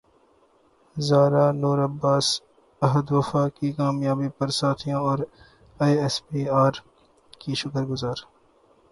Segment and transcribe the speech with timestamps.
[0.95, 2.27] زارا نور عباس
[2.81, 5.19] عہد وفا کی کامیابی پر ساتھیوں اور
[5.79, 6.73] ائی ایس پی ار
[7.41, 8.17] کی شکر گزار